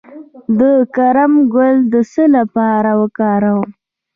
[0.57, 0.61] د
[0.95, 3.67] کرم ګل د څه لپاره وکاروم؟